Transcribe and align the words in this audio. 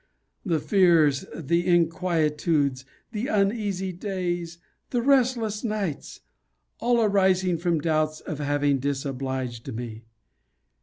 The 0.43 0.59
fears, 0.59 1.27
the 1.35 1.67
inquietudes, 1.67 2.85
the 3.11 3.27
uneasy 3.27 3.91
days, 3.93 4.57
the 4.89 4.99
restless 4.99 5.63
nights; 5.63 6.21
all 6.79 7.03
arising 7.03 7.59
from 7.59 7.79
doubts 7.81 8.19
of 8.19 8.39
having 8.39 8.79
disobliged 8.79 9.71
me! 9.71 10.05